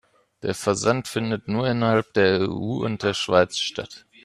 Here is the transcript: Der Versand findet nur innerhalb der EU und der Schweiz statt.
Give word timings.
Der 0.41 0.55
Versand 0.55 1.07
findet 1.07 1.47
nur 1.47 1.67
innerhalb 1.67 2.11
der 2.15 2.41
EU 2.49 2.83
und 2.83 3.03
der 3.03 3.13
Schweiz 3.13 3.59
statt. 3.59 4.07